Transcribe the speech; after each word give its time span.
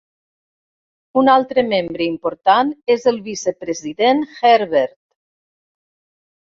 Un 1.21 1.29
altre 1.33 1.65
membre 1.67 2.05
important 2.13 2.73
és 2.97 3.07
el 3.13 3.23
vicepresident 3.31 4.27
"Herbert". 4.43 5.01